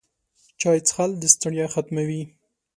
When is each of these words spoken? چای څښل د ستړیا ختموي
چای 0.59 0.79
څښل 0.87 1.11
د 1.17 1.23
ستړیا 1.33 1.65
ختموي 1.73 2.23